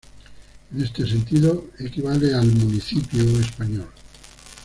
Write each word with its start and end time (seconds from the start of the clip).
En 0.73 0.81
este 0.81 1.05
sentido 1.05 1.63
equivale 1.77 2.33
al 2.33 2.47
'municipio' 2.47 3.39
español. 3.39 3.87